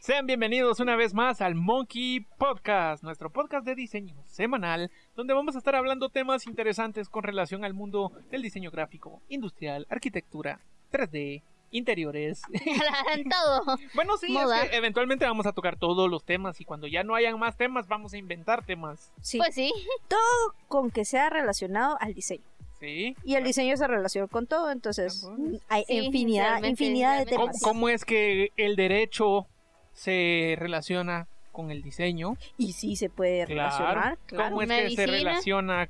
[0.00, 5.54] Sean bienvenidos una vez más al Monkey Podcast, nuestro podcast de diseño semanal, donde vamos
[5.54, 10.60] a estar hablando temas interesantes con relación al mundo del diseño gráfico, industrial, arquitectura,
[10.90, 12.42] 3D, interiores.
[13.30, 13.76] todo.
[13.94, 14.62] Bueno, sí, Moda.
[14.64, 17.56] es que eventualmente vamos a tocar todos los temas y cuando ya no hayan más
[17.56, 19.12] temas vamos a inventar temas.
[19.20, 19.72] Sí, Pues sí.
[20.08, 22.44] todo con que sea relacionado al diseño.
[22.82, 23.16] Sí.
[23.24, 25.24] Y el diseño se relaciona con todo, entonces
[25.68, 27.36] Ah, hay Sí, infinidad, infinidad de realmente.
[27.36, 27.62] ¿Cómo, temas.
[27.62, 29.46] cómo es que el derecho
[29.92, 32.36] se relaciona con el diseño?
[32.58, 34.50] Y sí se puede relacionar, claro.
[34.50, 35.88] ¿Cómo es que se relaciona,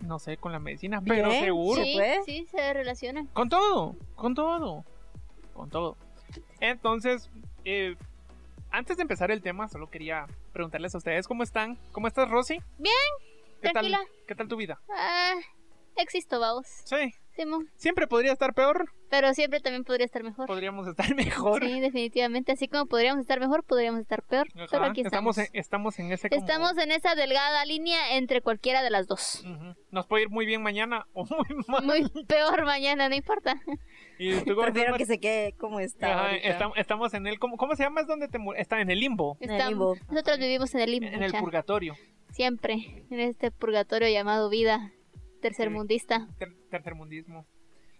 [0.00, 1.00] no sé, con la medicina?
[1.06, 1.80] Pero seguro.
[1.80, 2.22] ¿Se sí, puede?
[2.24, 3.26] sí, se relaciona.
[3.32, 4.84] Con todo, con todo,
[5.52, 5.96] con todo.
[6.58, 7.30] Entonces,
[7.64, 7.94] eh,
[8.72, 11.78] antes de empezar el tema, solo quería preguntarles a ustedes cómo están.
[11.92, 12.58] ¿Cómo estás, Rosy?
[12.78, 12.94] Bien,
[13.62, 13.98] ¿Qué tranquila.
[13.98, 14.80] Tal, ¿Qué tal tu vida?
[14.90, 15.34] Ah,
[15.96, 16.66] existo, vamos.
[16.84, 17.68] Sí, Simón.
[17.76, 20.46] siempre podría estar peor, Pero siempre también podría estar mejor.
[20.46, 21.62] podríamos estar mejor.
[21.64, 22.52] Sí, definitivamente.
[22.52, 24.46] Así como podríamos estar mejor, podríamos estar peor.
[24.54, 25.38] Ajá, Pero aquí estamos.
[25.38, 29.44] en, estamos en ese como- Estamos en esa delgada línea entre cualquiera de las dos.
[29.90, 31.84] Nos puede ir muy bien mañana o muy mal.
[31.84, 33.60] Muy peor mañana, no importa.
[34.18, 36.26] ¿Y tú Prefiero estás, que se quede como está.
[36.32, 36.36] Ajá,
[36.76, 38.00] estamos en el ¿cómo, cómo se llama?
[38.00, 40.12] Es donde te está en el limbo, En el Estamos- limbo.
[40.12, 41.06] nosotros vivimos en el limbo.
[41.08, 41.94] en el purgatorio,
[42.30, 43.04] Siempre.
[43.10, 44.92] En este purgatorio llamado vida
[45.48, 46.26] tercermundista.
[46.38, 47.44] ter- tercermundismo.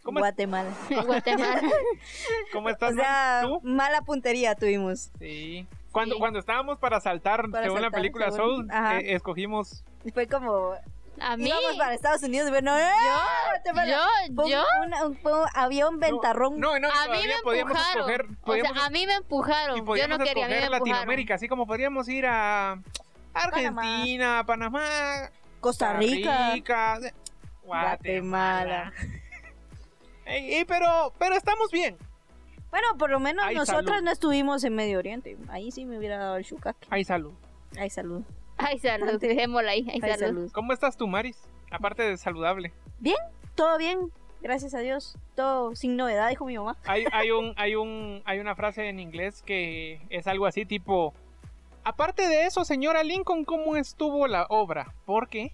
[0.03, 0.70] ¿Cómo, Guatemala.
[1.06, 1.61] Guatemala.
[2.53, 2.95] cómo O estás?
[2.95, 3.61] sea, ¿Tú?
[3.62, 5.11] mala puntería tuvimos.
[5.19, 5.67] Sí.
[5.92, 6.19] Cuando, Sí.
[6.20, 9.84] cuando estábamos para saltar, Para según la saltar, película según- Soul, eh, escogimos.
[10.12, 10.72] Fue como.
[11.20, 11.47] A mí.
[11.48, 12.89] Íbamos para Estados Unidos y bueno, ¡eh!
[13.50, 13.92] Guatemala.
[14.28, 14.65] Yo, Fue yo.
[14.84, 16.59] una- un- un- había un ventarrón.
[16.59, 18.11] No, no, y A mí me podíamos empujaron.
[18.11, 18.27] escoger.
[18.42, 19.77] o Podíamos, sea, a mí me empujaron.
[19.77, 20.69] y Yo no quería, a mí me.
[20.70, 22.78] Latinoamérica, así como podríamos ir a
[23.33, 26.50] Argentina, Panamá, Costa Rica.
[26.55, 26.98] Rica,
[27.64, 28.92] Guatemala.
[30.26, 31.96] Ey, pero, pero estamos bien.
[32.70, 34.04] Bueno, por lo menos Ay, nosotros salud.
[34.04, 35.36] no estuvimos en Medio Oriente.
[35.48, 36.88] Ahí sí me hubiera dado el shukaque.
[36.90, 37.32] Hay salud.
[37.78, 38.22] Ay, salud.
[38.56, 39.20] Ay, salud.
[39.20, 39.86] Dejémosla ahí.
[39.88, 40.19] Ay, Ay, salud.
[40.19, 40.53] salud.
[40.53, 41.38] ¿Cómo estás tú, Maris?
[41.70, 42.72] Aparte de saludable.
[43.54, 44.10] Todo bien,
[44.42, 45.16] gracias a Dios.
[45.36, 46.76] Todo sin novedad, dijo mi mamá.
[46.86, 51.14] Hay, hay, un, hay, un, hay una frase en inglés que es algo así tipo...
[51.84, 54.94] Aparte de eso, señora Lincoln, ¿cómo estuvo la obra?
[55.04, 55.53] Porque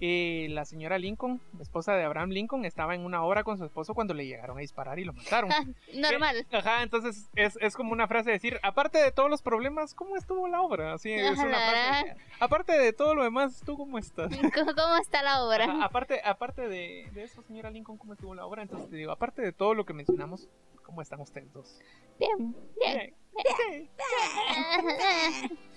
[0.00, 3.94] eh, la señora Lincoln, esposa de Abraham Lincoln, estaba en una obra con su esposo
[3.94, 5.50] cuando le llegaron a disparar y lo mataron.
[5.54, 6.36] Ah, Normal.
[6.50, 9.94] Eh, Ajá, entonces es, es como una frase de decir, aparte de todos los problemas,
[9.94, 10.94] ¿cómo estuvo la obra?
[10.94, 12.16] Así es una frase.
[12.40, 14.30] Aparte de todo lo demás, ¿tú cómo estás?
[14.54, 15.64] ¿Cómo cómo está la obra?
[15.64, 18.62] Ajá, aparte aparte de, de eso, señora Lincoln, ¿cómo estuvo la obra?
[18.62, 20.48] Entonces te digo, aparte de todo lo que mencionamos,
[20.82, 21.80] ¿cómo están ustedes dos?
[22.18, 23.14] Bien, bien.
[23.70, 23.90] Bien.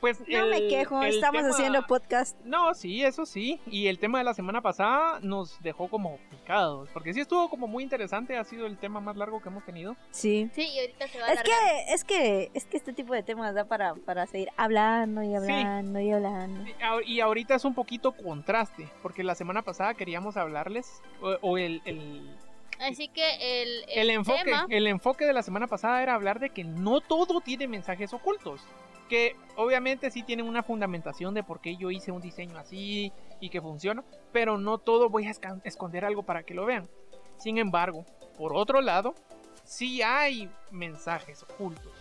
[0.00, 2.38] Pues No me el- quejo, el estamos tema- haciendo podcast.
[2.44, 3.60] No, sí, eso sí.
[3.66, 6.88] Y el tema de la semana pasada nos dejó como picados.
[6.94, 8.38] Porque sí estuvo como muy interesante.
[8.38, 9.96] Ha sido el tema más largo que hemos tenido.
[10.10, 10.50] Sí.
[10.54, 11.52] Sí, y ahorita se va a Es que,
[11.94, 16.00] es que, es que este tipo de temas da para, para seguir hablando y hablando
[16.00, 16.64] y hablando.
[17.04, 18.88] Y ahorita es un poquito contraste.
[19.02, 21.02] Porque la semana pasada queríamos hablarles.
[21.20, 22.34] O, o el, el,
[22.80, 24.44] Así que el, el enfoque.
[24.44, 28.14] tema- El enfoque de la semana pasada era hablar de que no todo tiene mensajes
[28.14, 28.62] ocultos.
[29.10, 33.50] Que obviamente sí tienen una fundamentación de por qué yo hice un diseño así y
[33.50, 34.04] que funciona.
[34.32, 35.32] Pero no todo voy a
[35.64, 36.88] esconder algo para que lo vean.
[37.36, 38.06] Sin embargo,
[38.38, 39.16] por otro lado,
[39.64, 41.92] sí hay mensajes ocultos.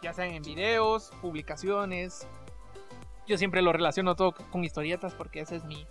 [0.00, 2.26] Ya sean en videos, publicaciones.
[3.26, 5.84] Yo siempre lo relaciono todo con historietas porque ese es mi,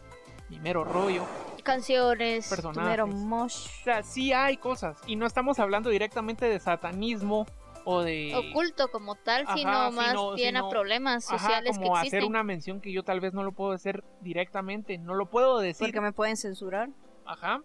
[0.49, 1.25] mi mero rollo.
[1.63, 2.47] canciones.
[2.47, 2.83] Personajes.
[2.83, 3.67] Primero mosh.
[3.81, 4.97] O sea, sí hay cosas.
[5.07, 7.47] Y no estamos hablando directamente de satanismo
[7.85, 8.33] o de...
[8.35, 11.97] Oculto como tal, Ajá, sino más sino- bien sino- a problemas Ajá, sociales que como
[11.97, 12.19] existen.
[12.19, 14.97] hacer una mención que yo tal vez no lo puedo hacer directamente.
[14.97, 15.87] No lo puedo decir.
[15.87, 16.89] Porque me pueden censurar.
[17.25, 17.61] Ajá.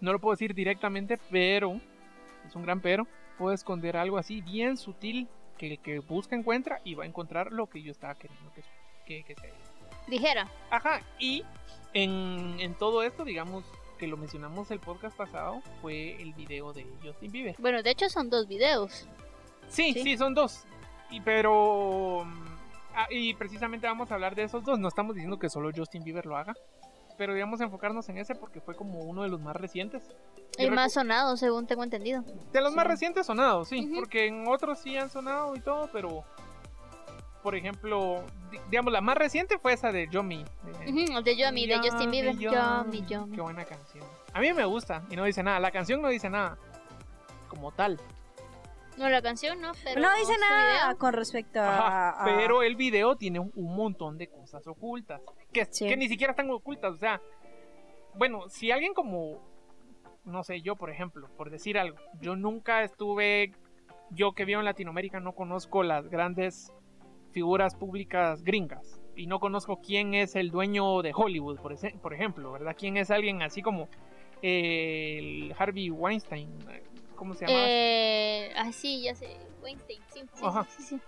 [0.00, 1.80] No lo puedo decir directamente, pero...
[2.46, 3.06] Es un gran pero.
[3.38, 5.28] Puedo esconder algo así bien sutil
[5.58, 8.62] que el que busca encuentra y va a encontrar lo que yo estaba queriendo que,
[9.06, 9.52] que, que sea.
[10.08, 10.48] Dijera.
[10.70, 11.44] Ajá, y
[11.92, 13.64] en, en todo esto, digamos
[14.00, 17.54] que lo mencionamos el podcast pasado, fue el video de Justin Bieber.
[17.58, 19.06] Bueno, de hecho son dos videos.
[19.68, 20.16] Sí, sí, Sí.
[20.16, 20.64] son dos.
[21.10, 22.22] Y, pero...
[22.24, 22.44] mm,
[22.94, 24.78] ah, y precisamente vamos a hablar de esos dos.
[24.78, 26.54] No estamos diciendo que solo Justin Bieber lo haga.
[27.18, 30.08] Pero digamos enfocarnos en ese porque fue como uno de los más recientes.
[30.56, 32.24] El más sonado, según tengo entendido.
[32.52, 32.90] De los más Sí.
[32.92, 33.84] recientes sonados, sí.
[33.84, 33.96] Ujú.
[34.00, 36.24] Porque en otros sí han sonado y todo, pero...
[37.42, 40.44] Por ejemplo, di- digamos, la más reciente fue esa de Yomi.
[40.44, 40.84] de-
[41.16, 42.36] el de Yomi, de Justin Bieber.
[42.36, 43.34] Yomi, Yomi.
[43.36, 44.04] Qué buena canción.
[44.32, 45.58] A mí me gusta y no dice nada.
[45.60, 46.58] La canción no dice nada.
[47.48, 47.98] Como tal.
[48.98, 50.00] No, la canción no, pero.
[50.00, 50.98] no dice nada video.
[50.98, 55.22] con respecto Ajá, a- pero el video tiene un, un montón de cosas ocultas.
[55.52, 55.88] Que, Sí.
[55.88, 56.92] que ni siquiera están ocultas.
[56.92, 57.20] O sea,
[58.14, 59.48] bueno, si alguien como
[60.24, 63.52] no sé, yo por ejemplo, por decir algo, yo nunca estuve,
[64.10, 66.70] yo que vivo en Latinoamérica no conozco las grandes
[67.32, 72.14] figuras públicas gringas y no conozco quién es el dueño de Hollywood, por, ese- por
[72.14, 72.74] ejemplo, ¿verdad?
[72.78, 73.88] ¿Quién es alguien así como
[74.42, 76.48] eh, el Harvey Weinstein?
[77.16, 77.58] ¿Cómo se llama?
[77.66, 79.36] Eh, ah, sí, ya sé.
[79.62, 80.64] Weinstein, sí, sí, Ajá.
[80.64, 81.00] sí, sí, sí.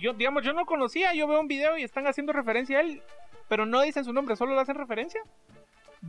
[0.00, 3.02] yo, digamos, yo no conocía, yo veo un video y están haciendo referencia a él,
[3.48, 5.20] pero no dicen su nombre, solo le hacen referencia.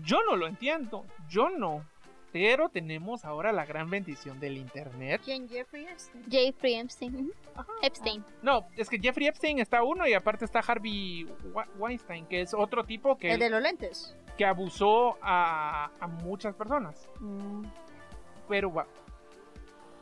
[0.06, 1.84] Yo no lo entiendo, yo no.
[2.32, 5.22] Pero tenemos ahora la gran bendición del internet.
[5.26, 6.26] ¿Quién Jeffrey Epstein?
[6.30, 7.32] Jeffrey Epstein.
[7.56, 7.72] Ajá.
[7.82, 8.24] Epstein.
[8.44, 11.28] No, es que Jeffrey Epstein está uno y aparte está Harvey
[11.78, 14.16] Weinstein, que es otro tipo que, El de los lentes.
[14.38, 17.10] que abusó a, a muchas personas.
[17.20, 17.64] Mm.
[18.48, 18.72] Pero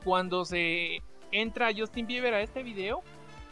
[0.04, 1.02] cuando se
[1.32, 3.04] entra Justin Bieber a este video,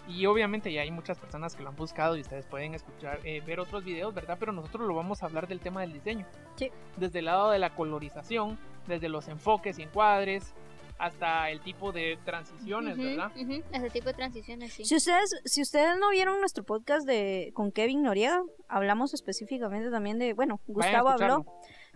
[0.07, 3.41] y obviamente ya hay muchas personas que lo han buscado y ustedes pueden escuchar, eh,
[3.45, 4.37] ver otros videos, ¿verdad?
[4.39, 6.25] Pero nosotros lo vamos a hablar del tema del diseño.
[6.55, 6.71] Sí.
[6.97, 8.57] Desde el lado de la colorización,
[8.87, 10.53] desde los enfoques y encuadres,
[10.97, 13.31] hasta el tipo de transiciones, Ujú, ¿verdad?
[13.35, 14.85] ujú, Ese tipo de transiciones, sí.
[14.85, 20.19] Si ustedes, si ustedes no vieron nuestro podcast de con Kevin Noriega, hablamos específicamente también
[20.19, 21.45] de, bueno, Gustavo habló.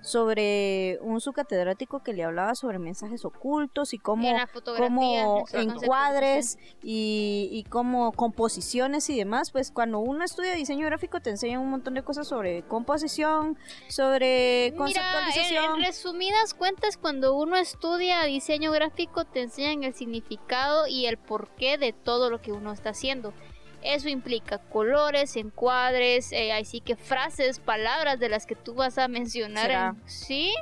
[0.01, 7.49] Sobre un subcatedrático que le hablaba sobre mensajes ocultos y cómo concepto de encuadres y,
[7.51, 11.93] y como composiciones y demás, pues cuando uno estudia diseño gráfico te enseñan un montón
[11.93, 13.57] de cosas sobre composición,
[13.87, 15.75] sobre Mira, en, conceptualización.
[15.75, 21.77] en resumidas cuentas, cuando uno estudia diseño gráfico, te enseñan el significado y el porqué
[21.77, 23.33] de todo lo que uno está haciendo.
[23.81, 29.07] Eso implica colores, encuadres, eh, así que frases, palabras de las que tú vas a
[29.07, 29.65] mencionar.
[29.67, 29.87] ¿Será?
[29.95, 30.53] en- ¿Sí?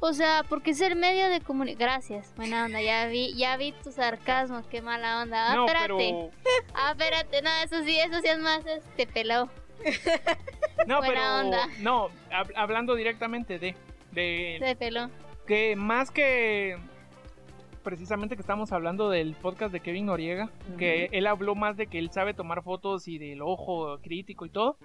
[0.00, 1.88] O sea, porque es el medio de comunicación.
[1.88, 2.80] Gracias, buena onda.
[2.80, 5.50] Ya vi, ya vi tu sarcasmo, qué mala onda.
[5.50, 5.88] Ah, No, espérate.
[5.96, 6.30] pero,
[6.74, 9.48] Ah, espérate, no, eso sí, eso sí es más este pelado.
[10.86, 11.68] no, Buena pero, onda.
[11.80, 13.74] no, hab- hablando directamente de,
[14.12, 15.10] de, De pelón.
[15.46, 16.78] que más que
[17.92, 21.98] precisamente que estamos hablando del podcast de Kevin Noriega, que él habló más de que
[21.98, 24.76] él sabe tomar fotos y del ojo crítico y todo,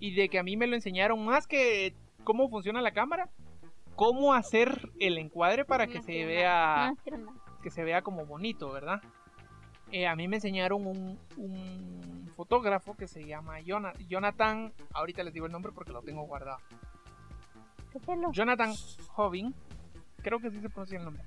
[0.00, 1.94] y de que a mí me lo enseñaron más que
[2.24, 3.28] cómo funciona la cámara,
[3.94, 6.92] cómo hacer el encuadre para que se vea
[7.62, 9.00] que se vea como bonito, ¿verdad?
[9.92, 15.32] Eh, a mí me enseñaron un, un fotógrafo que se llama Jona- Jonathan, ahorita les
[15.34, 16.58] digo el nombre porque lo tengo guardado.
[18.32, 18.72] Jonathan
[19.14, 19.54] Hoving,
[20.20, 21.22] creo que sí se pronuncia el nombre.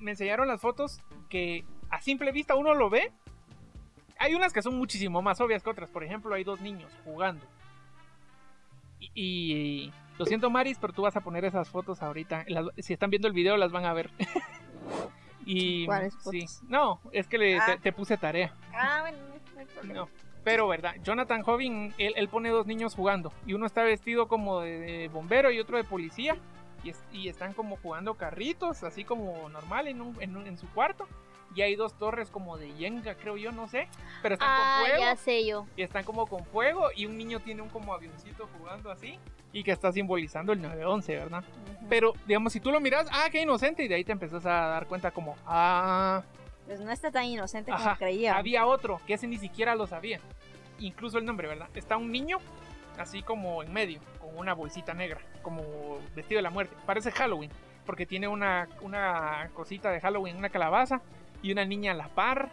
[0.00, 3.12] Me enseñaron las fotos que a simple vista uno lo ve.
[4.18, 5.90] Hay unas que son muchísimo más obvias que otras.
[5.90, 7.44] Por ejemplo, hay dos niños jugando.
[8.98, 12.44] Y, y- lo siento, Maris, pero tú vas a poner esas fotos ahorita.
[12.48, 14.10] Las- si están viendo el video, las van a ver.
[15.46, 16.44] y ¿Cuáles sí.
[16.68, 17.78] No, es que le- te- Ah.
[17.82, 18.54] te puse tarea.
[18.74, 19.18] Ah, bueno,
[19.54, 19.94] no hay problema.
[20.00, 20.08] No.
[20.44, 20.94] Pero, ¿verdad?
[21.02, 21.42] Jonathan
[21.98, 23.32] él, él pone dos niños jugando.
[23.46, 26.36] Y uno está vestido como de, de bombero y otro de policía.
[26.84, 30.56] Y, es- y están como jugando carritos, así como normal en, un- en un- en
[30.58, 31.06] su cuarto.
[31.54, 33.88] Y hay dos torres como de Jenga, creo yo, no sé.
[34.22, 35.02] Pero están Ah, con fuego.
[35.04, 35.66] ya sé yo.
[35.76, 36.90] Y están como con fuego.
[36.94, 39.18] Y un niño tiene un como avioncito jugando así.
[39.52, 41.42] Y que está simbolizando el 911, ¿verdad?
[41.88, 43.82] Pero, digamos, si tú lo miras, ah, qué inocente.
[43.82, 46.22] Y de ahí te empezás a dar cuenta como, ah,
[46.66, 48.36] Pues no está tan inocente como Ajá, creía.
[48.36, 50.20] había otro que ese ni siquiera lo sabía.
[50.78, 51.68] Incluso el nombre, ¿verdad?
[51.74, 52.38] Está un niño
[52.98, 55.62] así como en medio, con una bolsita negra, como
[56.14, 56.76] vestido de la muerte.
[56.86, 57.50] Parece Halloween,
[57.86, 61.00] porque tiene una, una cosita de Halloween, una calabaza,
[61.42, 62.50] y una niña a la par,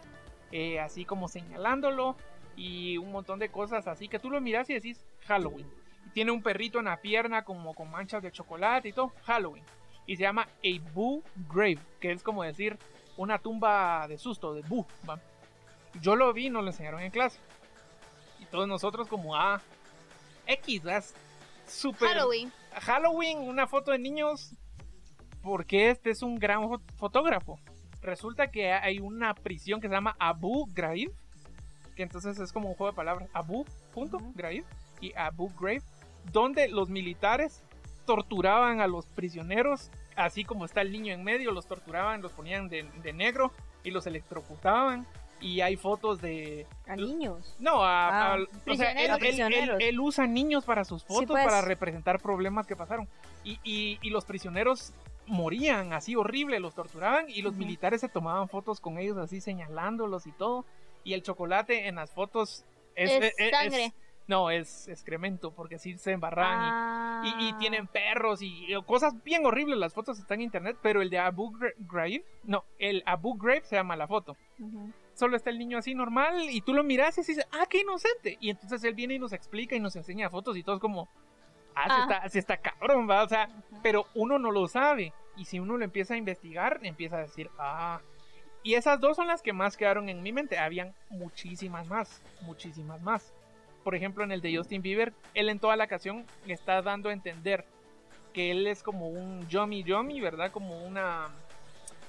[0.52, 2.16] eh, así como señalándolo,
[2.56, 5.70] y un montón de cosas así que tú lo miras y decís Halloween.
[6.12, 9.64] Tiene un perrito en la pierna como con manchas de chocolate y todo, Halloween.
[10.06, 12.78] Y se llama A Boo Grave, que es como decir
[13.16, 14.86] una tumba de susto, de Boo.
[16.00, 17.38] Yo lo vi, nos lo enseñaron en clase.
[18.40, 19.60] Y todos nosotros como, ah,
[20.48, 21.14] X, es
[21.66, 22.08] súper...
[22.08, 22.52] Halloween.
[22.72, 24.52] Halloween, una foto de niños,
[25.42, 27.58] porque este es un gran fo- fotógrafo.
[28.02, 31.12] Resulta que hay una prisión que se llama Abu Ghraib,
[31.96, 34.18] que entonces es como un juego de palabras, Abu, punto.
[34.34, 34.64] Ghraib,
[35.00, 35.82] y Abu Ghraib,
[36.32, 37.62] donde los militares
[38.06, 42.68] torturaban a los prisioneros, así como está el niño en medio, los torturaban, los ponían
[42.68, 43.52] de, de negro
[43.84, 45.06] y los electrocutaban.
[45.40, 46.66] Y hay fotos de...
[46.86, 47.54] A niños.
[47.60, 51.26] No, a, Ah, a- o sea, él, él- él- él usa niños para sus fotos,
[51.30, 51.44] pues.
[51.44, 53.08] para representar problemas que pasaron.
[53.44, 54.92] Y, y- y los prisioneros
[55.26, 57.60] morían así horrible, los torturaban y los Ujú.
[57.60, 60.64] militares se tomaban fotos con ellos así señalándolos y todo.
[61.04, 62.64] Y el chocolate en las fotos
[62.96, 63.92] es, Es es- es- sangre.
[64.26, 67.22] no, es excremento, porque así se embarran y- Ah.
[67.38, 69.78] y, y tienen perros y, y cosas bien horribles.
[69.78, 73.62] Las fotos están en internet, pero el de Abu Gra- Ghraib, no, el Abu Ghraib
[73.64, 74.90] se llama la foto Ujú.
[75.18, 78.38] Solo está el niño así normal y tú lo miras y dices, ah, qué inocente.
[78.40, 81.08] Y entonces él viene y nos explica y nos enseña fotos y todo es como,
[81.74, 82.02] ah, Ah.
[82.02, 83.48] está, sí está cabrón, va, o sea,
[83.82, 85.12] pero uno no lo sabe.
[85.36, 88.00] Y si uno lo empieza a investigar, empieza a decir, ah.
[88.62, 90.58] Y esas dos son las que más quedaron en mi mente.
[90.58, 93.32] Habían muchísimas más, muchísimas más.
[93.84, 97.12] Por ejemplo, en el de Justin Bieber, él en toda la canción está dando a
[97.12, 97.64] entender
[98.32, 100.52] que él es como un yummy yummy, ¿verdad?
[100.52, 101.28] Como una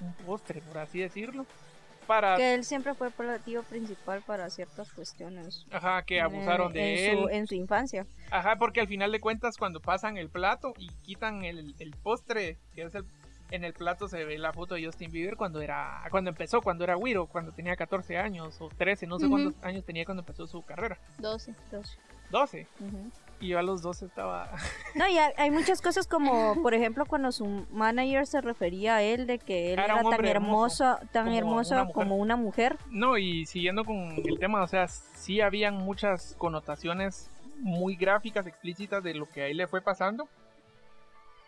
[0.01, 1.46] un postre, por así decirlo.
[2.10, 5.68] Para, Que él siempre fue platillo principal para ciertas cuestiones.
[5.70, 7.24] ajá, que abusaron eh, de en él.
[7.24, 8.08] Su, en su infancia.
[8.32, 12.58] Ajá, porque al final de cuentas cuando pasan el plato y quitan el, el postre,
[12.74, 13.06] que es el,
[13.51, 16.84] en el plato se ve la foto de Justin Bieber cuando era cuando empezó, cuando
[16.84, 20.48] era Wiro, cuando tenía 14 años o 13, no sé cuántos años tenía cuando empezó
[20.48, 20.98] su carrera.
[21.20, 21.54] 12.
[22.32, 22.68] 12.
[22.80, 23.12] Ujú.
[23.41, 24.50] Y yo a los 12 estaba
[24.96, 29.01] No, y hay, hay muchas cosas como, por ejemplo, cuando su manager se refería a
[29.01, 32.77] él de que él Era tan hermoso, hermoso, tan como hermoso una como una mujer.
[32.89, 37.29] No, y siguiendo con el tema, o sea, sí habían muchas connotaciones
[37.60, 40.27] muy gráficas, explícitas de lo que a él le fue pasando.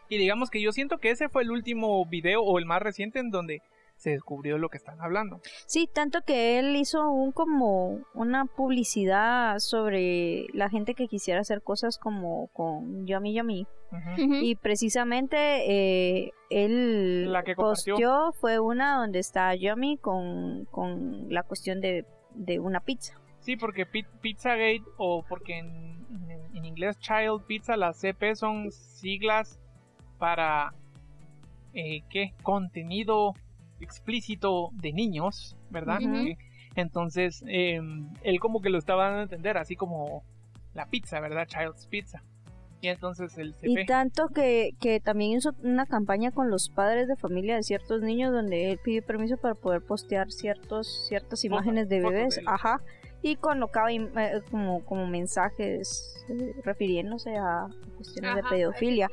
[0.10, 3.20] Y digamos que yo siento que ese fue el último video o el más reciente
[3.20, 3.62] en donde
[4.02, 5.40] se descubrió lo que están hablando.
[5.68, 11.62] Sí, tanto que él hizo un como una publicidad sobre la gente que quisiera hacer
[11.62, 13.68] cosas como con Yummy Yummy.
[14.42, 21.44] Y precisamente eh, él La que posteó fue una donde está Yummy con, con la
[21.44, 23.20] cuestión de, de una pizza.
[23.42, 25.68] Sí, porque Pi- Pizzagate o porque en,
[26.30, 29.60] en- en inglés Child Pizza, las CP son siglas
[30.18, 30.74] para
[31.74, 32.34] eh, ¿qué?
[32.44, 33.34] contenido
[33.82, 36.00] explícito de niños, ¿verdad?
[36.02, 36.38] Eh,
[36.76, 37.80] Entonces, eh,
[38.24, 40.24] él como que lo estaba dando a entender, así como
[40.74, 41.48] la pizza, ¿verdad?
[41.48, 42.24] Child's Pizza.
[42.80, 43.86] Y entonces el Y CP.
[43.86, 48.32] tanto que, que también hizo una campaña con los padres de familia de ciertos niños
[48.32, 52.48] donde él pidió permiso para poder postear ciertos ciertas imágenes de bebés, de él.
[52.48, 52.82] ajá,
[53.22, 59.10] y colocaba eh, como, como mensajes eh, refiriéndose a cuestiones de pedofilia.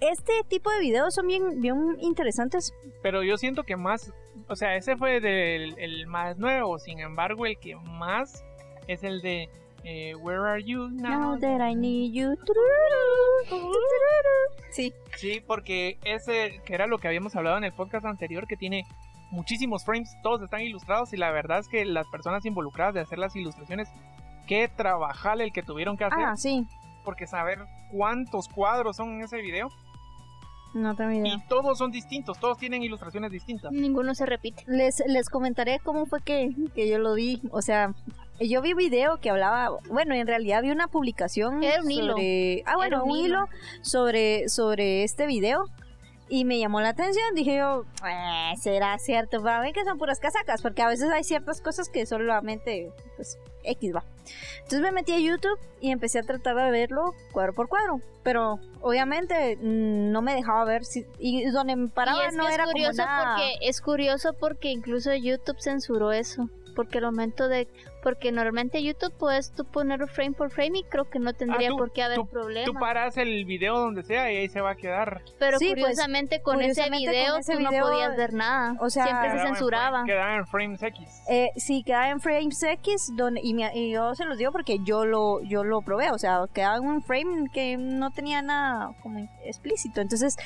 [0.00, 2.72] Este tipo de videos son bien, bien interesantes.
[3.02, 4.12] Pero yo siento que más,
[4.48, 8.44] o sea, ese fue del, el más nuevo, sin embargo, el que más
[8.86, 9.48] es el de
[9.84, 11.32] eh, Where Are You Now?
[11.32, 12.36] Now that I need you.
[14.70, 18.56] Sí, Sí, porque ese, que era lo que habíamos hablado en el podcast anterior, que
[18.56, 18.84] tiene
[19.30, 23.18] muchísimos frames, todos están ilustrados y la verdad es que las personas involucradas de hacer
[23.18, 23.88] las ilustraciones,
[24.46, 26.66] qué trabajar el que tuvieron que hacer, ah, sí,
[27.04, 27.58] porque saber
[27.90, 29.68] cuántos cuadros son en ese video
[30.74, 31.34] no tengo idea.
[31.34, 33.72] y todos son distintos, todos tienen ilustraciones distintas.
[33.72, 34.64] Ninguno se repite.
[34.66, 37.40] Les, les comentaré cómo fue que, que yo lo vi.
[37.50, 37.94] O sea,
[38.40, 42.12] yo vi un video que hablaba, bueno, en realidad vi una publicación Era un hilo.
[42.12, 43.26] sobre, ah, bueno, Era un un hilo.
[43.26, 43.48] hilo
[43.82, 45.64] sobre, sobre este video.
[46.30, 50.20] Y me llamó la atención, dije yo, "Eh, será cierto, para mí que son puras
[50.20, 54.04] casacas, porque a veces hay ciertas cosas que solamente, pues, X va.
[54.58, 58.58] Entonces me metí a YouTube y empecé a tratar de verlo cuadro por cuadro, pero
[58.80, 62.64] obviamente mm, no me dejaba ver, si, y donde me paraba y es no era
[62.66, 63.36] curioso como nada...
[63.36, 66.48] porque es curioso porque incluso YouTube censuró eso.
[66.78, 67.66] Porque el momento de
[68.04, 71.76] porque normalmente YouTube puedes tú poner frame por frame y creo que no tendría tú-
[71.76, 72.78] por qué haber Tú problema.
[72.78, 75.20] paras el video donde sea y ahí se va a quedar.
[75.40, 78.76] Pero Sí, pues, curiosamente con ese video con ese tú video, no podías ver nada.
[78.78, 80.04] o sea, Siempre se censuraba.
[80.04, 81.22] Quedaba en frames X.
[81.28, 84.78] Eh, sí, quedaba en frames X, donde, y, me- y yo se los digo porque
[84.84, 88.92] yo lo, yo lo probé, o sea, quedaba en un frame que no tenía nada
[89.02, 90.36] como explícito, entonces,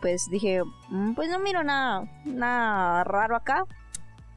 [0.00, 3.64] pues dije, "Mm, pues no miro nada, nada raro acá,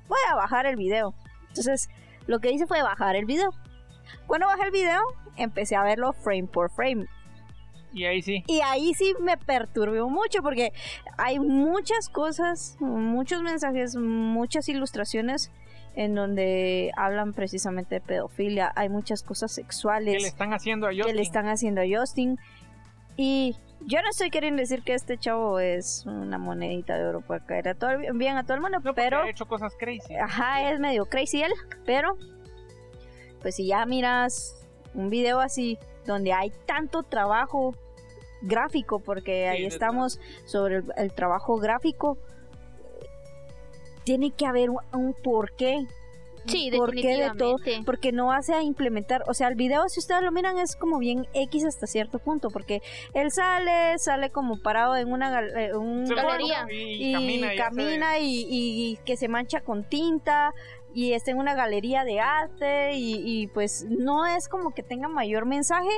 [0.09, 1.13] voy a bajar el video.
[1.47, 1.89] Entonces,
[2.27, 3.51] lo que hice fue bajar el video.
[4.27, 5.01] Cuando bajé el video,
[5.37, 7.05] empecé a verlo frame por frame.
[7.93, 8.43] Y ahí sí.
[8.47, 10.73] Y ahí sí me perturbió mucho porque
[11.17, 15.51] hay muchas cosas, muchos mensajes, muchas ilustraciones
[15.95, 18.71] en donde hablan precisamente de pedofilia.
[18.75, 21.15] Hay muchas cosas ¿Qué le sexuales están haciendo a que Justin?
[21.15, 22.37] le están haciendo a Justin.
[23.17, 27.45] Y yo no estoy queriendo decir que este chavo es una monedita de oro para
[27.45, 30.15] caer a todo, el- bien a todo el mundo, No, pero ha hecho cosas crazy.
[30.15, 31.51] Ajá, es medio crazy él,
[31.85, 32.17] pero
[33.41, 34.55] pues si ya miras
[34.93, 37.73] un video así donde hay tanto trabajo
[38.41, 42.17] gráfico, porque ahí estamos sobre el, el trabajo gráfico,
[44.03, 45.85] tiene que haber un, un porqué.
[46.51, 47.57] Sí, ¿Por qué de todo?
[47.85, 50.97] Porque no hace a implementar, o sea, el video si ustedes lo miran es como
[50.99, 52.81] bien X hasta cierto punto, porque
[53.13, 56.65] él sale, sale como parado en una gal- eh, un Galería.
[56.71, 57.29] Y, y camina.
[57.29, 60.53] y hace- camina y, y- y que se mancha con tinta
[60.93, 65.07] y está en una galería de arte y, y, pues no es como que tenga
[65.07, 65.89] mayor mensaje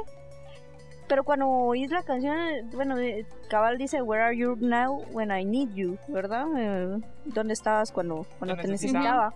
[1.11, 2.37] pero cuando oís la canción
[2.71, 7.51] bueno eh, Cabal dice where are you now when I need you verdad Eh, dónde
[7.53, 9.33] estabas cuando cuando Te necesitaba.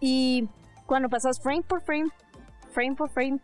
[0.00, 0.48] y
[0.86, 2.08] cuando pasas frame por frame
[2.72, 3.40] frame por frame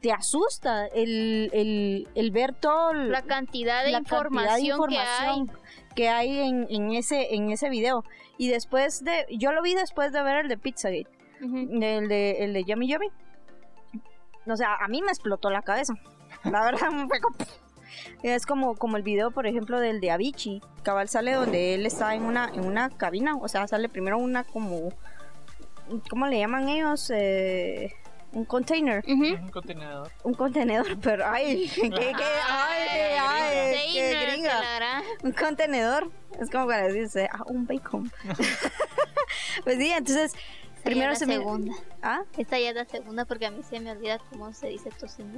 [0.00, 4.88] te asusta el, el, el ver todo el- La cantidad de, la cantidad de información,
[4.88, 5.38] que hay.
[5.38, 5.60] información
[5.94, 8.04] que hay en, en ese en ese video
[8.38, 11.08] y después de yo lo vi después de ver el de Pizzagate
[11.44, 11.56] Ujú.
[11.82, 13.08] el de el de Yummy Yummy
[14.50, 15.92] o sea a mí me explotó la cabeza
[16.44, 17.36] la verdad fue como-
[18.22, 22.14] es como como el video por ejemplo del de Avicii cabal sale donde él está
[22.14, 24.92] en una en una cabina o sea sale primero una como
[26.10, 27.92] cómo le llaman ellos Eh,
[28.32, 29.24] un container Ujú.
[29.42, 30.10] Un contenedor.
[30.22, 32.14] un contenedor pero ay qué, qué-
[32.48, 32.88] ay,
[33.20, 34.60] Ay, ay, qué gringa
[35.22, 36.10] un contenedor.
[36.40, 38.10] Es como para decirse, ah, un bacon.
[39.64, 40.32] pues sí, entonces,
[40.90, 41.36] primero es se me...
[41.36, 41.74] segunda.
[42.02, 42.22] ¿Ah?
[42.36, 45.28] Esta ya es la segunda porque a mí se me olvida cómo se dice tocino.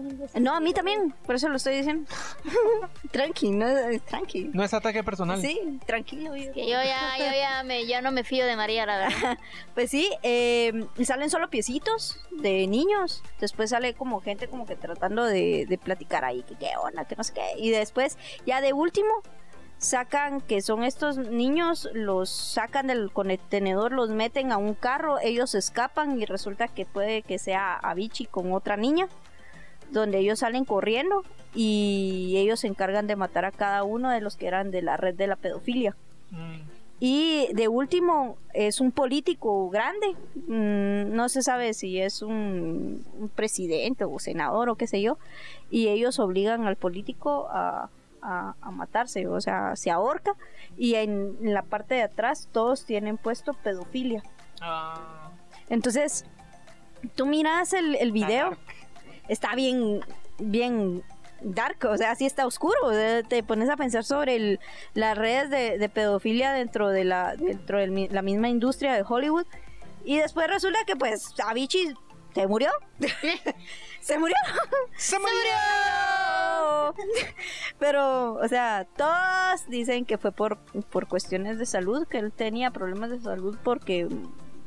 [0.40, 2.11] No, a mí también, por eso lo estoy diciendo.
[3.11, 4.50] tranqui, no, eh, tranqui.
[4.52, 5.40] No es ataque personal.
[5.40, 6.37] Sí, tranquilo.
[6.37, 6.52] yo.
[6.52, 9.38] Que yo ya, yo ya, me, ya no me fío de María, la verdad.
[9.75, 13.23] Pues sí, eh, salen solo piecitos de niños.
[13.40, 17.16] Después sale como gente como que tratando de, de platicar ahí, que qué onda, que
[17.16, 17.52] no sé qué.
[17.57, 19.23] Y después, ya de último,
[19.80, 25.54] sacan que son estos niños, los sacan del contenedor, los meten a un carro, ellos
[25.54, 29.08] escapan y resulta que puede que sea Avicii con otra niña,
[29.90, 34.37] donde ellos salen corriendo y ellos se encargan de matar a cada uno de los
[34.37, 35.96] que eran de la red de la pedofilia.
[36.30, 36.60] Mm.
[37.02, 40.14] Y de último, es un político grande.
[40.46, 45.16] Mm, no se sabe si es un, un presidente o senador o qué sé yo.
[45.70, 47.88] Y ellos obligan al político a,
[48.22, 50.34] a- a matarse, o sea, se ahorca.
[50.76, 54.22] Y en, la parte de atrás todos tienen puesto pedofilia.
[54.60, 55.30] Ah,
[55.68, 56.24] Entonces,
[57.14, 58.56] tú miras el, el video,
[59.28, 60.00] está bien,
[60.38, 61.02] bien
[61.42, 62.76] dark, o sea, sí está oscuro.
[62.82, 64.60] o sea, Te pones a pensar sobre el-
[64.94, 69.46] las redes de, de pedofilia dentro de la dentro de la misma industria de Hollywood.
[70.04, 71.94] Y después resulta que pues Avicii
[72.34, 72.70] se murió.
[74.00, 74.36] se murió.
[74.96, 75.32] ¡Se murió!
[77.78, 80.58] Pero, o sea, todos dicen que fue por,
[80.90, 84.08] por cuestiones de salud, que él tenía problemas de salud porque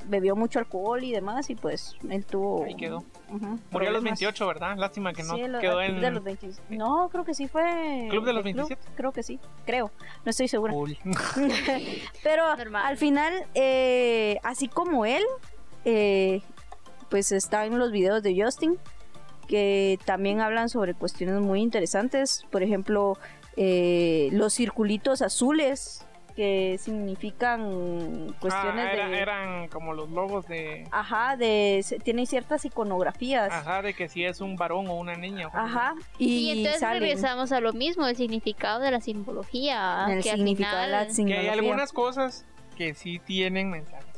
[0.05, 2.65] bebió mucho alcohol y demás y pues él tuvo...
[2.65, 2.97] Ahí quedó.
[3.29, 4.03] ujú, Murió a los problemas.
[4.03, 4.77] 28, ¿verdad?
[4.77, 6.01] Lástima que no Sí, lo- quedó en.
[6.01, 8.07] de los 20 No, creo que sí fue.
[8.09, 8.81] ¿Club de los el 27?
[8.95, 9.91] Creo que sí, creo.
[10.25, 10.73] No estoy segura.
[12.23, 12.85] Pero Normal.
[12.85, 15.23] al final, eh, así como él,
[15.85, 16.41] eh,
[17.09, 18.77] pues está en los videos de Justin,
[19.47, 22.45] que también hablan sobre cuestiones muy interesantes.
[22.51, 23.17] Por ejemplo,
[23.57, 29.19] eh, los circulitos azules, que significan cuestiones Ah, era- de...
[29.19, 30.87] Eran como los logos de.
[30.91, 33.51] Ajá, de, se- tienen ciertas iconografías.
[33.51, 35.47] Ajá, de que si es un varón o una niña.
[35.53, 40.05] Ajá, Y, y, entonces salen regresamos a lo mismo, el significado de la simbología.
[40.09, 41.23] el que al significado de la así.
[41.25, 41.51] Que hay simbología.
[41.53, 44.12] algunas cosas que sí tienen mensajes ocultos.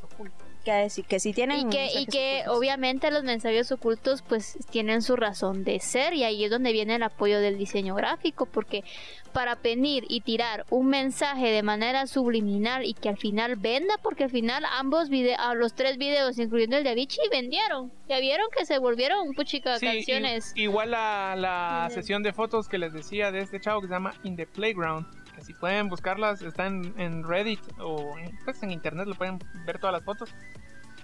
[0.65, 2.57] Que, sí- que sí tienen Y que, y que ocultos.
[2.57, 6.95] obviamente los mensajes ocultos pues tienen su razón de ser y ahí es donde viene
[6.95, 8.83] el apoyo del diseño gráfico porque
[9.31, 14.23] para venir y tirar un mensaje de manera subliminal y que al final venda porque
[14.25, 18.65] al final ambos videos, los tres videos incluyendo el de Avicii vendieron ya vieron que
[18.65, 23.41] se volvieron puchica Sí, canciones igual la, la sesión de fotos que les decía de
[23.41, 25.05] este chavo que se llama In the Playground.
[25.41, 29.93] Si pueden buscarlas, están en Reddit o en, pues, en internet, lo pueden ver todas
[29.93, 30.33] las fotos.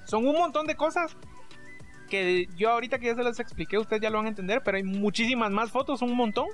[0.05, 1.15] Son un montón de cosas
[2.09, 4.77] que yo ahorita que ya se las expliqué, ustedes ya lo van a entender, pero
[4.77, 6.47] hay muchísimas más fotos, un montón,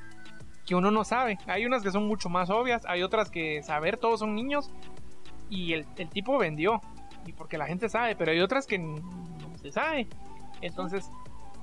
[0.66, 1.38] que uno no sabe.
[1.48, 4.70] Hay unas que son mucho más obvias, hay otras que saber, todos son niños,
[5.50, 6.82] y el, el tipo vendió,
[7.26, 10.08] y porque la gente sabe, pero hay otras que no se sabe.
[10.62, 11.10] Entonces,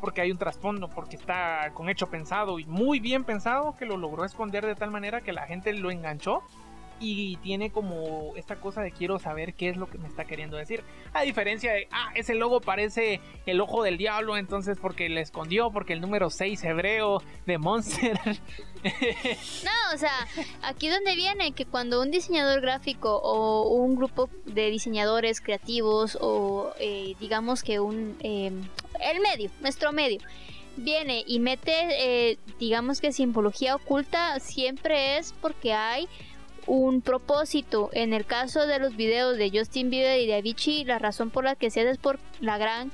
[0.00, 3.96] porque hay un trasfondo, porque está con hecho pensado y muy bien pensado que lo
[3.96, 6.42] logró esconder de tal manera que la gente lo enganchó
[7.00, 10.57] y tiene como esta cosa de quiero saber qué es lo que me está queriendo
[10.57, 10.83] decir.
[11.12, 15.70] A diferencia de, ah, ese logo parece el ojo del diablo, entonces porque le escondió,
[15.70, 18.18] porque el número 6 hebreo de Monster.
[18.85, 20.12] No, o sea,
[20.62, 26.70] aquí donde viene que cuando un diseñador gráfico o un grupo de diseñadores creativos o
[26.78, 28.52] eh, digamos que un eh,
[29.00, 30.18] el medio, nuestro medio
[30.76, 36.09] viene y mete eh, digamos que simbología oculta siempre es porque hay
[36.66, 37.90] un propósito.
[37.92, 41.44] En el caso de los videos de Justin Bieber y de Avicii, la razón por
[41.44, 42.90] la que se hace es por la gran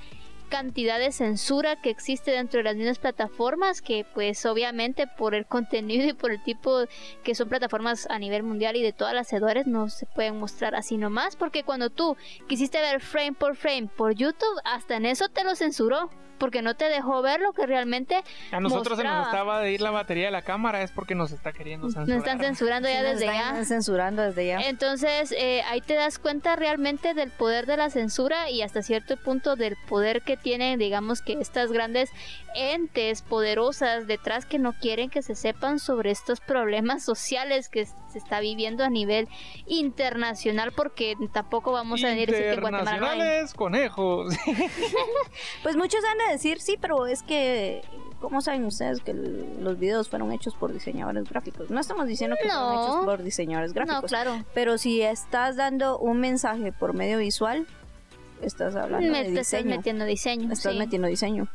[0.51, 5.47] cantidad de censura que existe dentro de las mismas plataformas que pues obviamente por el
[5.55, 6.85] contenido y por el tipo
[7.23, 10.75] que son plataformas a nivel mundial y de todas las edades no se pueden mostrar
[10.75, 12.17] así nomás porque cuando tú
[12.49, 16.75] quisiste ver frame por frame por YouTube hasta en eso te lo censuró porque no
[16.75, 20.25] te dejó ver lo que realmente A nosotros se nos estaba de ir la batería
[20.25, 22.19] de la cámara, es porque nos está queriendo nos censurar.
[22.19, 24.61] están censurando Sí, ya nos desde están ya censurando desde ya.
[24.63, 29.17] Entonces, eh, ahí te das cuenta realmente del poder de la censura y hasta cierto
[29.19, 32.11] punto del poder que tienen, digamos que estas grandes
[32.55, 38.19] entes poderosas detrás que no quieren que se sepan sobre estos problemas sociales que se
[38.19, 39.29] está viviendo a nivel
[39.67, 43.13] internacional porque tampoco vamos a venir a decir que Guatemala no hay.
[43.13, 44.35] Internacionales, conejos.
[45.63, 47.83] Pues muchos han de decir, sí, pero es que,
[48.21, 51.71] ¿cómo saben ustedes que los videos fueron hechos por diseñadores gráficos?
[51.71, 52.83] No estamos diciendo que fueron No.
[52.85, 54.09] hechos por diseñadores No, gráficos.
[54.11, 54.45] claro.
[54.55, 57.67] Pero si estás dando un mensaje por medio visual,
[58.43, 59.77] estás hablando Me, de estás diseño.
[59.77, 60.53] metiendo diseño.
[60.53, 60.79] estás sí.
[60.79, 61.49] metiendo diseño.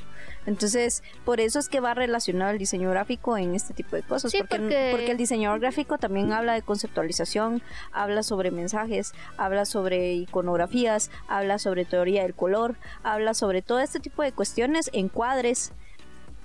[0.46, 4.32] Entonces, por eso es que va relacionado el diseño gráfico en este tipo de cosas.
[4.32, 9.66] Sí, porque, porque- porque el diseñador gráfico también habla de conceptualización, habla sobre mensajes, habla
[9.66, 15.72] sobre iconografías, habla sobre teoría del color, habla sobre todo este tipo de cuestiones, encuadres,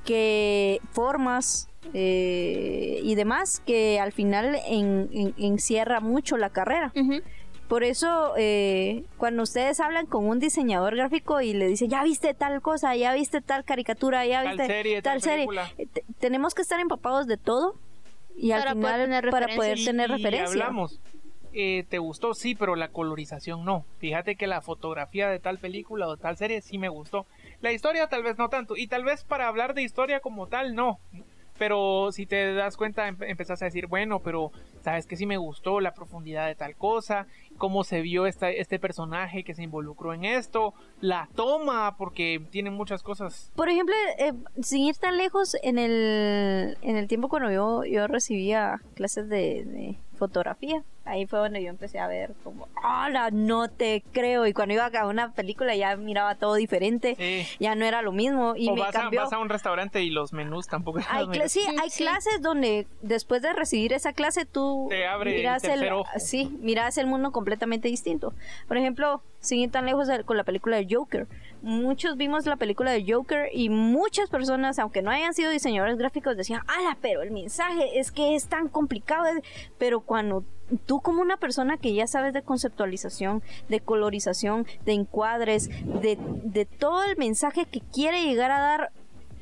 [0.05, 6.93] que formas eh, y demás, que al final en- en- encierra mucho la carrera.
[6.95, 7.21] Ujú.
[7.71, 12.35] Por eso, eh, cuando ustedes hablan con un diseñador gráfico y le dicen, ya viste
[12.35, 15.71] tal cosa, ya viste tal caricatura, ya Tal viste serie, tal, tal serie, película.
[15.79, 17.77] eh, te- tenemos que estar empapados de todo
[18.37, 20.49] y al Para poder final tener para poder tener Y- y referencia.
[20.65, 21.01] hablamos.
[21.53, 22.35] Eh, ¿Te gustó?
[22.35, 23.85] Sí, pero la colorización no.
[23.99, 27.25] Fíjate que la fotografía de tal película o tal serie sí me gustó.
[27.61, 28.77] La historia tal vez no tanto.
[28.77, 30.99] Y tal vez para hablar de historia como tal, no.
[31.61, 34.51] Pero si te das cuenta, em- empezás a decir, bueno, pero
[34.83, 37.27] sabes que sí me gustó la profundidad de tal cosa,
[37.59, 42.71] cómo se vio esta, este personaje que se involucró en esto, la toma, porque tiene
[42.71, 43.53] muchas cosas.
[43.57, 48.07] Por ejemplo, eh, sin ir tan lejos, en el, en el tiempo cuando yo, yo
[48.07, 53.31] recibía clases de fotografía, ahí fue donde yo empecé a ver como, ¡Hala!
[53.31, 54.47] No te creo.
[54.47, 57.47] Y cuando iba a una película ya miraba todo diferente, Sí.
[57.59, 59.23] ya no era lo mismo y o me vas a, cambió.
[59.23, 62.03] vas a un restaurante y los menús tampoco eran Hay los sí, Sí, hay sí.
[62.05, 66.09] clases donde después de recibir esa clase tú Te abre miras el, ojo.
[66.19, 68.33] sí, miras el mundo completamente distinto.
[68.69, 71.27] Por ejemplo, sin ir tan lejos de- con la película de Joker.
[71.63, 76.37] Muchos vimos la película de Joker y muchas personas, aunque no hayan sido diseñadores gráficos,
[76.37, 79.25] decían, ala, pero el mensaje es que es tan complicado.
[79.79, 80.45] Pero cuando
[80.87, 86.65] tú como una persona que ya sabes de conceptualización, de colorización, de encuadres, de, de
[86.67, 88.93] todo el mensaje que quiere llegar a dar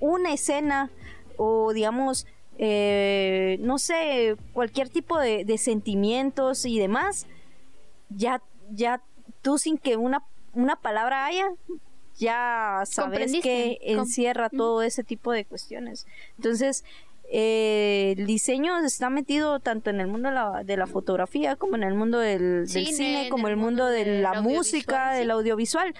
[0.01, 0.91] una escena
[1.37, 2.27] o digamos,
[2.59, 7.27] eh, no sé, cualquier tipo de, de sentimientos y demás,
[8.11, 9.03] ya, ya
[9.43, 11.49] tú sin que una, una palabra haya,
[12.17, 16.07] ya sabes que encierra todo ese tipo de cuestiones.
[16.37, 16.85] Entonces,
[17.31, 21.77] eh, el diseño está metido tanto en el mundo de la, de la fotografía como
[21.77, 25.19] en el mundo del, del Cine, como el el mundo mundo de la música, sí.
[25.19, 25.95] del audiovisual.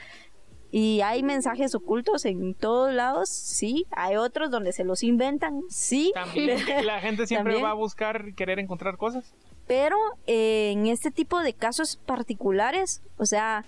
[0.71, 3.87] Y hay mensajes ocultos en todos lados, sí.
[3.91, 6.12] Hay otros donde se los inventan, sí.
[6.14, 7.64] También la gente siempre También.
[7.64, 9.35] va a buscar querer encontrar cosas.
[9.67, 13.64] Pero eh, en este tipo de casos particulares, o sea,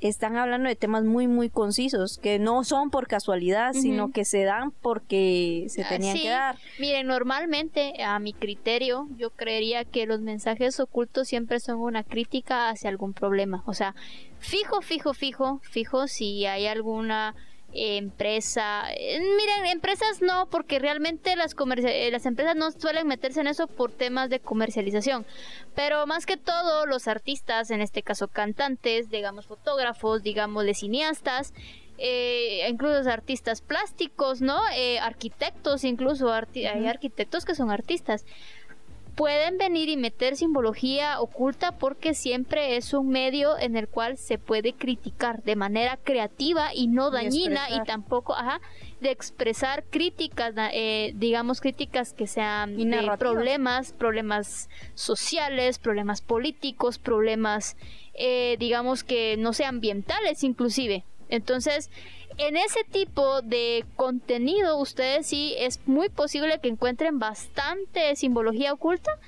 [0.00, 4.44] están hablando de temas muy, muy concisos, que no son por casualidad, sino que se
[4.44, 6.22] dan porque se Ah, tenían sí.
[6.24, 6.56] que dar.
[6.78, 12.68] Miren, normalmente, a mi criterio, yo creería que los mensajes ocultos siempre son una crítica
[12.68, 13.62] hacia algún problema.
[13.66, 13.94] O sea,
[14.38, 17.34] fijo, fijo, fijo, fijo, si hay alguna
[17.76, 18.84] eh, empresa.
[18.92, 23.66] eh, miren, empresas no, porque realmente las, eh, las empresas no suelen meterse en eso
[23.66, 25.26] por temas de comercialización.
[25.74, 31.52] Pero más que todo, los artistas, en este caso cantantes, digamos fotógrafos, digamos de cineastas,
[31.98, 34.60] eh, incluso artistas plásticos, ¿no?
[34.74, 38.24] Eh, arquitectos, incluso arti- hay arquitectos que son artistas.
[39.16, 44.36] Pueden venir y meter simbología oculta porque siempre es un medio en el cual se
[44.36, 48.60] puede criticar de manera creativa y no dañina y tampoco, ajá,
[49.00, 53.18] de expresar críticas, eh, digamos críticas que sean de narrativas.
[53.18, 57.78] problemas, problemas sociales, problemas políticos, problemas,
[58.12, 61.04] eh, digamos que no sean ambientales inclusive.
[61.30, 61.90] Entonces,
[62.38, 69.18] en ese tipo de contenido, ustedes sí es muy posible que encuentren bastante simbología oculta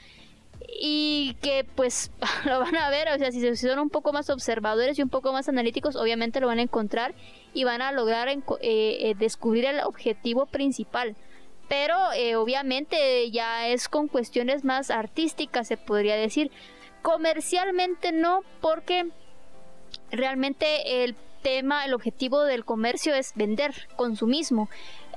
[0.80, 2.10] y que pues
[2.44, 5.32] lo van a ver, o sea, si son un poco más observadores y un poco
[5.32, 7.14] más analíticos, obviamente lo van a encontrar
[7.54, 11.16] y van a lograr eh, eh, descubrir el objetivo principal.
[11.68, 16.50] Pero eh, obviamente ya es con cuestiones más artísticas, se podría decir.
[17.02, 19.10] Comercialmente no, porque
[20.10, 24.68] realmente el tema, el objetivo del comercio es vender, consumismo.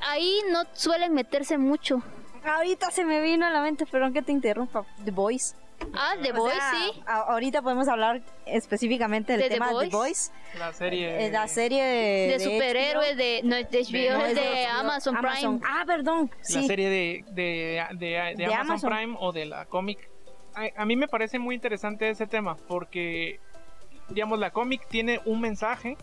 [0.08, 2.02] Ahí no suelen meterse mucho.
[2.44, 5.56] Ahorita se me vino a la mente, perdón que te interrumpa, The Voice.
[5.96, 7.02] Ah, The Voice, sí.
[7.08, 9.70] a- ahorita podemos hablar específicamente del ¿De The tema?
[9.80, 11.26] The Voice, La serie.
[11.26, 15.60] eh, la serie de, De superhéroes, de, no, de HBO, no, de de Amazon, Prime.
[15.68, 18.90] Ah, perdón, La serie de, de, de- de De Amazon, Amazon.
[18.92, 20.08] Prime o de la cómic.
[20.54, 23.40] A, a mí me parece muy interesante ese tema porque,
[24.10, 25.98] digamos, la cómic tiene un mensaje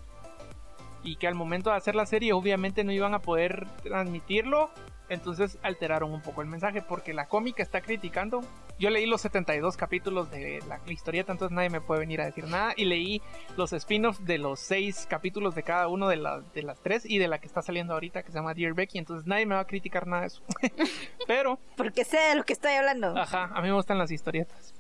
[1.03, 4.71] y que al momento de hacer la serie obviamente no iban a poder transmitirlo
[5.09, 8.43] entonces alteraron un poco el mensaje porque la cómica está criticando.
[8.79, 12.47] Yo leí los 72 capítulos de la historieta, entonces nadie me puede venir a decir
[12.47, 12.75] nada.
[12.77, 13.23] Y leí
[13.57, 16.17] los spin-offs de los 6 capítulos de cada uno de,
[16.55, 18.99] de las 3 y de la que está saliendo ahorita que se llama Dear Becky.
[18.99, 20.43] Entonces nadie me va a criticar nada de eso.
[21.27, 21.59] Pero...
[21.77, 23.17] Porque sé de lo que estoy hablando.
[23.17, 24.75] Ajá, a mí me gustan las historietas.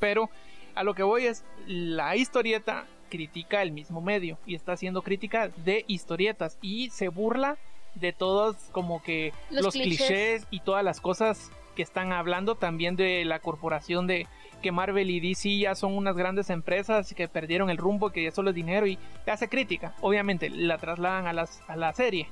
[0.00, 0.28] Pero
[0.74, 5.48] a lo que voy es, la historieta critica el mismo medio y está haciendo crítica
[5.64, 7.58] de historietas y se burla
[7.94, 10.48] de todos como que los, clichés.
[10.50, 14.26] y todas las cosas que están hablando también de la corporación de
[14.62, 18.32] que Marvel y DC ya son unas grandes empresas que perdieron el rumbo, que ya
[18.32, 19.94] solo es dinero y te hace crítica.
[20.00, 22.26] Obviamente la trasladan a, las, a la serie.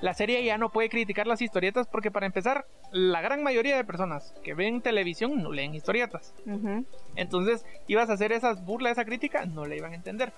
[0.00, 3.84] La serie ya no puede criticar las historietas porque para empezar, la gran mayoría de
[3.84, 6.34] personas que ven televisión no leen historietas.
[7.16, 10.32] Entonces, ibas a hacer esas burlas, esa crítica, no la iban a entender.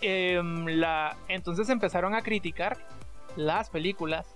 [0.00, 2.78] Em, la, entonces empezaron a criticar
[3.36, 4.26] las películas,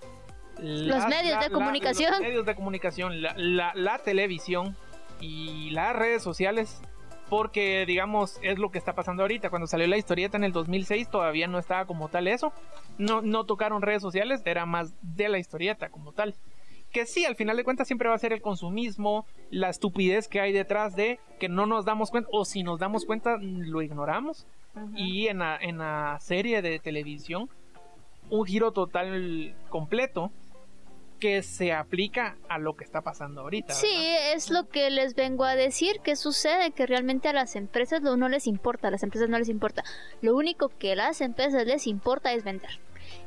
[0.59, 4.77] los medios de comunicación, los medios de comunicación, la, televisión
[5.21, 6.81] y las redes sociales
[7.29, 9.51] porque digamos es lo que está pasando ahorita.
[9.51, 12.53] Cuando salió la historieta en el 2006 todavía no estaba como tal eso.
[12.99, 16.35] No, no tocaron redes sociales, era más de la historieta como tal.
[16.93, 20.41] Que sí, al final de cuentas siempre va a ser el consumismo, la estupidez que
[20.41, 24.47] hay detrás de que no nos damos cuenta, o si nos damos cuenta lo ignoramos.
[24.95, 27.49] Y en en la serie de televisión
[28.31, 30.31] un giro total completo
[31.25, 33.73] que se aplica a lo que está pasando ahorita.
[33.73, 33.97] Sí,
[34.35, 38.29] es lo que les vengo a decir, que sucede que realmente a las empresas no
[38.29, 39.85] les importa, a las empresas no les importa.
[40.21, 42.79] Lo único que a las empresas les importa es vender.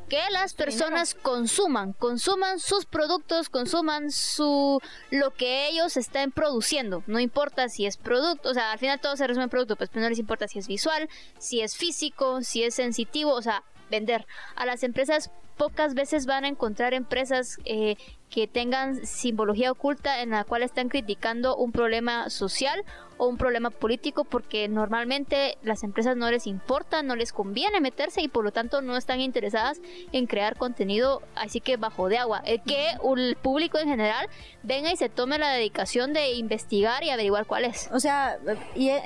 [0.10, 4.80] Que las personas consuman, consuman sus productos, consuman su
[5.10, 7.02] lo que ellos estén produciendo.
[7.08, 9.90] No importa si es producto, o sea, al final todo se resume en producto, pues
[9.96, 14.28] no les importa si es visual, si es físico, si es sensitivo, o sea, vender.
[14.56, 17.98] A las empresas pocas veces van a encontrar empresas eh,
[18.30, 22.84] que tengan simbología oculta en la cual están criticando un problema social
[23.18, 28.22] o un problema político porque normalmente las empresas no les importa, no les conviene meterse
[28.22, 32.42] y por lo tanto no están interesadas en crear contenido así que bajo de agua.
[32.46, 34.28] El que el público en general
[34.62, 37.90] venga y se tome la dedicación de investigar y averiguar cuál es.
[37.92, 38.38] O sea,
[38.76, 39.02] y eh,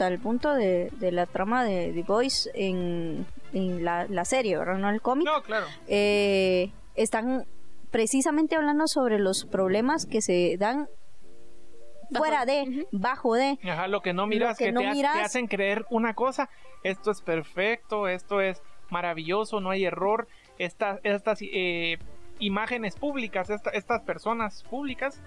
[0.00, 4.78] al punto de, de la trama de The Voice en en la, serie, ¿verdad?
[4.78, 5.26] No el cómic.
[5.26, 5.66] No, claro.
[5.86, 7.46] Eh, están
[7.92, 10.88] precisamente hablando sobre los problemas que se dan
[12.10, 13.58] fuera de, bajo de.
[13.62, 16.50] Ajá, lo que no miras, que, te, hacen creer una cosa,
[16.82, 20.26] esto es perfecto, esto es maravilloso, no hay error,
[20.58, 21.98] estas, estas eh,
[22.40, 25.22] imágenes públicas, estas personas públicas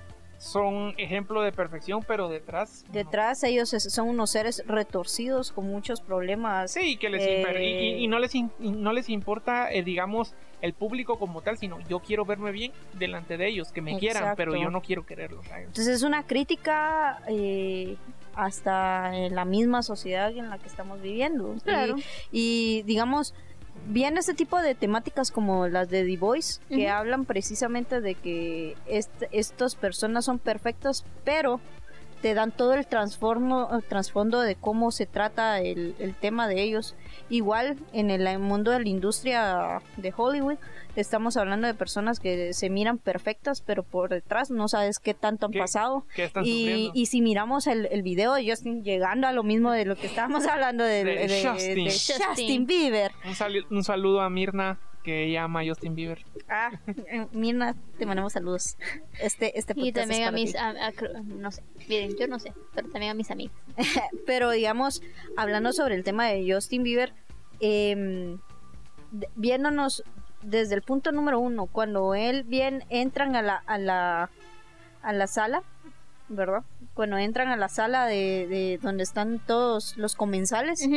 [0.46, 2.86] son ejemplo de perfección, pero detrás...
[2.92, 6.72] Detrás ellos son unos seres retorcidos con muchos problemas.
[6.72, 7.22] Sí, que les
[7.60, 12.00] y, y, no les no les importa, eh, digamos, el público como tal, sino yo
[12.00, 15.46] quiero verme bien delante de ellos, que me quieran, pero yo no quiero quererlos.
[15.58, 17.98] Entonces es una crítica eh,
[18.36, 21.56] hasta en la misma sociedad en la que estamos viviendo.
[21.64, 21.96] Claro.
[22.32, 23.34] y digamos
[23.88, 28.76] viene este tipo de temáticas como las de The Voice, que hablan precisamente de que
[29.32, 31.60] estas personas son perfectas, pero
[32.26, 36.96] te dan todo el, el trasfondo de cómo se trata el, el, tema de ellos.
[37.30, 40.58] Igual en el mundo de la industria de Hollywood,
[40.96, 45.46] estamos hablando de personas que se miran perfectas, pero por detrás no sabes qué tanto
[45.46, 46.08] han pasado.
[46.44, 49.96] y, y, si miramos el, el, video de Justin llegando a lo mismo de lo
[49.96, 52.66] que estábamos hablando de, Justin.
[52.66, 53.12] Bieber.
[53.70, 56.26] Un, saludo a Mirna que llama Justin Bieber.
[56.50, 56.72] Ah,
[57.32, 58.76] Mirna, te mandamos saludos.
[59.22, 60.56] Este, este y también a mis,
[61.24, 63.56] no sé, miren, yo no sé, pero también a mis amigos.
[64.26, 65.04] pero digamos,
[65.38, 67.14] hablando sobre el tema de Justin Bieber,
[67.60, 68.36] eh,
[69.36, 70.04] viéndonos
[70.42, 74.32] desde el punto número uno, cuando él bien entran a la, a la,
[75.04, 75.62] a la sala,
[76.30, 76.64] ¿verdad?
[76.96, 80.88] Cuando entran a la sala de, de donde están todos los comensales,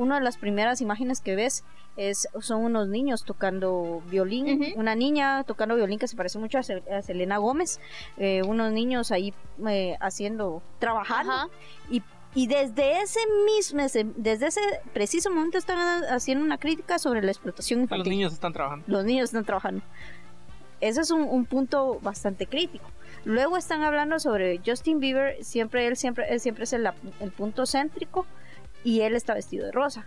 [0.00, 1.62] una de las primeras imágenes que ves
[1.98, 6.62] es, son unos niños tocando violín, una niña tocando violín que se parece mucho a,
[7.02, 7.80] Selena Gómez,
[8.16, 9.34] eh, unos niños ahí
[9.68, 11.50] eh, haciendo, trabajando,
[11.90, 13.82] y y desde ese mismo,
[14.16, 14.60] desde ese
[14.94, 18.04] preciso momento están haciendo una crítica sobre la explotación infantil.
[18.04, 18.84] Los niños están trabajando.
[18.86, 19.82] Los niños están trabajando.
[20.80, 22.88] Ese es un, punto bastante crítico.
[23.24, 27.66] Luego están hablando sobre Justin Bieber, siempre él siempre, él siempre es el, el punto
[27.66, 28.26] céntrico
[28.84, 30.06] y él está vestido de rosa.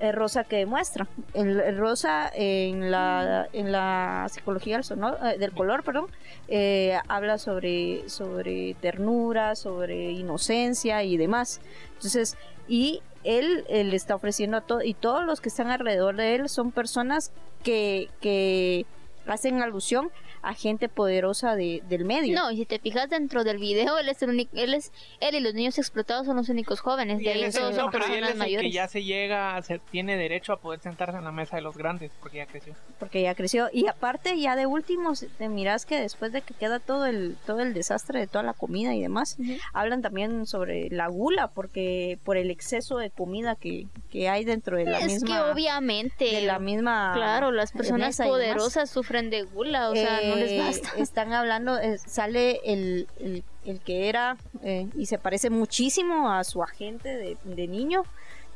[0.00, 1.08] el rosa que demuestra.
[1.34, 6.06] El, rosa en la, en la psicología del, eh, color, perdón,
[6.46, 11.60] eh, habla sobre, sobre ternura, sobre inocencia y demás.
[11.94, 12.36] Entonces,
[12.68, 16.48] y él, él está ofreciendo a todo, y todos los que están alrededor de él
[16.48, 17.32] son personas
[17.64, 18.86] que, que
[19.26, 20.10] hacen alusión
[20.42, 22.34] a gente poderosa de, del medio.
[22.38, 25.34] No, y si te fijas dentro del video, él es el único, él es, él
[25.34, 27.20] y los niños explotados son los únicos jóvenes.
[27.20, 29.56] Y De ahí es todos no, son pero él es el que ya se llega,
[29.56, 32.46] a ser- tiene derecho a poder sentarse en la mesa de los grandes, porque ya
[32.46, 32.74] creció.
[32.98, 36.78] porque ya creció y aparte ya de último te miras que después de que queda
[36.80, 39.52] todo el todo el desastre de toda la comida y demás Ujú.
[39.72, 44.76] hablan también sobre la gula porque por el exceso de comida que, que hay dentro
[44.78, 49.42] de la es misma que obviamente, de la misma claro, las personas poderosas sufren de
[49.42, 50.90] gula, o sea, no les Eh, basta.
[50.98, 56.42] están hablando eh, sale el, el, el que era eh, y se parece muchísimo a
[56.44, 58.04] su agente de, de niño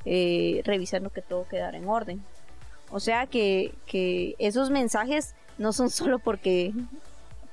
[0.04, 2.24] revisando que todo quedara en orden
[2.90, 6.72] o sea que, que esos mensajes no son solo porque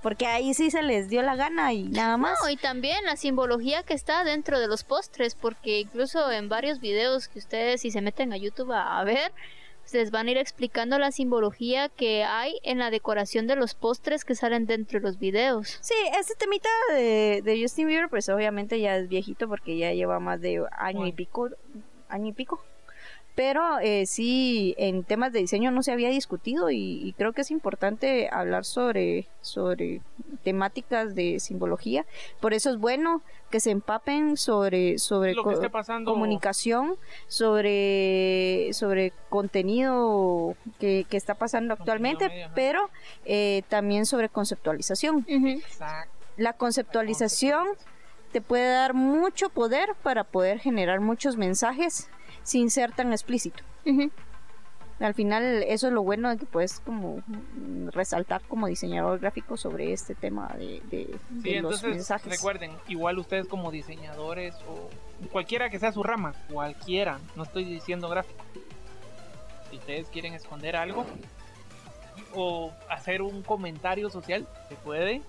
[0.02, 3.16] porque ahí sí se les dio la gana y nada más No, y también la
[3.16, 7.92] simbología que está dentro de los postres, porque incluso en varios videos que ustedes si
[7.92, 9.32] se meten a YouTube a, a ver,
[9.94, 14.24] les van a ir explicando la simbología que hay en la decoración de los postres
[14.26, 15.80] que salen dentro de los videos.
[15.82, 20.20] Sí, este temita de, de Justin Bieber, pues obviamente ya es viejito porque ya lleva
[20.20, 21.50] más de año y pico,
[22.08, 22.64] año y pico.
[23.40, 27.40] Pero eh, sí, en temas de diseño no se había discutido y, y creo que
[27.40, 30.02] es importante hablar sobre, sobre
[30.44, 32.06] temáticas de simbología.
[32.42, 36.12] Por eso es bueno que se empapen sobre, sobre Lo que co- esté pasando.
[36.12, 36.98] comunicación,
[37.30, 42.90] sobre, sobre contenido que, que está pasando actualmente, pero
[43.24, 45.26] eh, también sobre conceptualización.
[45.30, 46.12] Exacto.
[46.36, 47.68] La conceptualización
[48.34, 52.10] te puede dar mucho poder para poder generar muchos mensajes
[52.44, 53.64] sin ser tan explícito.
[55.00, 57.24] Al final eso es lo bueno de que puedes como
[57.92, 62.30] resaltar como diseñador gráfico sobre este tema de, de- Sí, de los entonces mensajes.
[62.34, 64.90] recuerden, igual ustedes como diseñadores o
[65.32, 68.44] cualquiera que sea su rama, cualquiera, no estoy diciendo gráfico.
[69.72, 71.06] Si ustedes quieren esconder algo
[72.34, 75.22] o hacer un comentario social, se puede.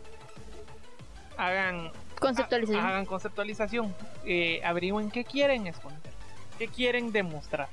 [1.37, 2.85] Hagan Conceptualización.
[2.85, 3.95] ha- hagan conceptualización.
[4.25, 6.13] Eh, averigüen qué quieren esconder,
[6.61, 7.71] qué quieren demostrar.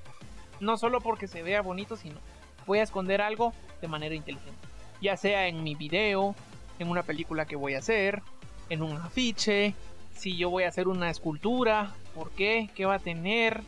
[0.61, 2.15] No solo porque se vea bonito, sino
[2.65, 4.65] voy a esconder algo de manera inteligente.
[5.01, 6.35] Ya sea en mi video,
[6.79, 8.21] en una película que voy a hacer,
[8.69, 9.75] en un afiche,
[10.15, 12.69] si yo voy a hacer una escultura, ¿por qué?
[12.75, 13.61] ¿Qué va a tener?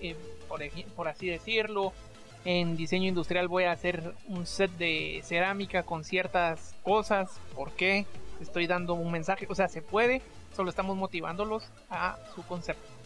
[0.00, 0.14] Eh,
[0.48, 0.60] por,
[0.94, 1.92] por así decirlo.
[2.44, 7.40] En diseño industrial voy a hacer un set de cerámica con ciertas cosas.
[7.56, 8.06] ¿Por qué?
[8.40, 9.48] Estoy dando un mensaje.
[9.50, 10.22] O sea, se puede.
[10.54, 12.99] Solo estamos motivándolos a su concepto.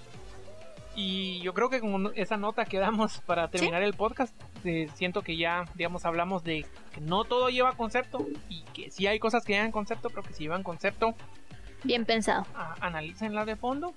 [0.97, 5.23] Y yo creo que con esa nota que damos para terminar el podcast, eh, siento
[5.23, 9.45] que ya, digamos, hablamos de que no todo lleva concepto y que si hay cosas
[9.45, 11.15] que llevan concepto, pero que si llevan concepto,
[11.83, 12.47] Bien pensado.
[12.55, 13.93] a- analícenla de fondo,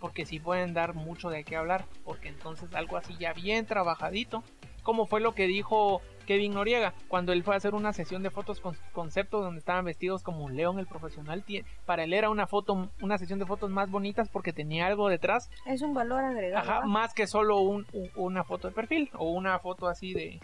[0.00, 4.42] porque sí pueden dar mucho de qué hablar, porque entonces algo así ya bien trabajadito,
[4.88, 8.30] como fue lo que dijo Kevin Noriega cuando él fue a hacer una sesión de
[8.30, 11.44] fotos con conceptos donde estaban vestidos como un león el profesional,
[11.84, 15.50] para él era una foto, una sesión de fotos más bonitas porque tenía algo detrás
[15.66, 16.70] Es un valor agregado.
[16.70, 20.40] Ajá, más que solo un, un- una foto de perfil o una foto así de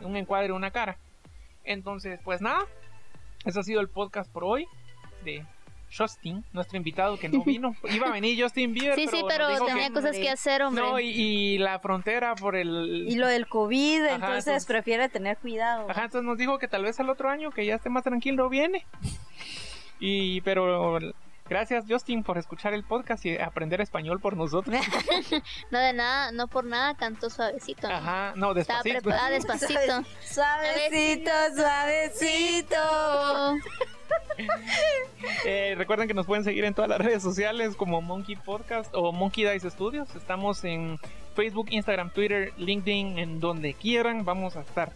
[0.00, 0.96] un encuadre, una cara.
[1.64, 2.60] Entonces, pues nada,
[3.44, 4.68] eso ha sido el podcast por hoy
[5.24, 5.44] de
[5.96, 7.74] Justin, nuestro invitado que no vino.
[7.90, 10.82] Iba a venir Justin Bieber, Sí, sí, nos pero tenía que- cosas que hacer, hombre.
[10.82, 13.04] no, y, y la frontera por el...
[13.08, 15.90] Y lo del COVID, Ajá, entonces, entonces- prefiere tener cuidado.
[15.90, 18.48] Ajá, entonces nos dijo que tal vez al otro año que ya esté más tranquilo
[18.48, 18.86] viene.
[20.00, 20.98] Y pero
[21.48, 24.74] gracias Justin por escuchar el podcast y aprender español por nosotros.
[25.70, 27.88] No de nada, no por nada cantó suavecito.
[27.88, 27.94] ¿no?
[27.94, 29.02] Ajá, no, Estaba despacito.
[29.02, 30.04] preparada despacito.
[30.22, 32.76] Suavecito, suavecito.
[35.44, 39.12] Eh, recuerden que nos pueden seguir en todas las redes sociales como Monkey Podcast o
[39.12, 40.08] Monkey Dice Studios.
[40.16, 40.98] Estamos en
[41.34, 44.92] Facebook, Instagram, Twitter, LinkedIn, en donde quieran vamos a estar.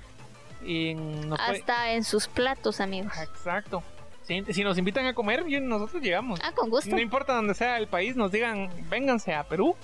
[0.64, 3.12] En- nos puede- Hasta en sus platos, amigos.
[3.20, 3.83] Exacto.
[4.22, 6.40] Si, si nos invitan a comer, bien, nosotros llegamos.
[6.42, 6.90] Ah, con gusto.
[6.90, 9.76] No importa donde sea el país, nos digan, vénganse a Perú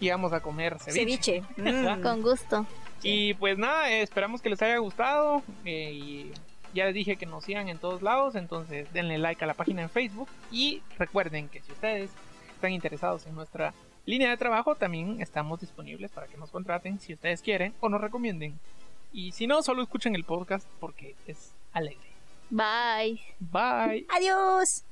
[0.00, 1.42] y vamos a comer ceviche.
[1.42, 1.42] Ceviche.
[1.98, 2.02] Mm.
[2.02, 2.66] Con gusto.
[3.02, 5.42] Y pues nada, eh, esperamos que les haya gustado.
[5.64, 6.32] eh, y
[6.74, 9.82] ya les dije que nos sigan en todos lados, entonces denle like a la página
[9.82, 10.28] en Facebook.
[10.50, 12.10] Y recuerden que si ustedes
[12.54, 13.74] están interesados en nuestra
[14.06, 18.00] línea de trabajo, también estamos disponibles para que nos contraten si ustedes quieren o nos
[18.00, 18.58] recomienden.
[19.12, 22.08] Y si no, solo escuchen el podcast porque es alegre.
[22.50, 23.20] Bye.
[23.38, 24.06] Bye.
[24.14, 24.87] Adiós.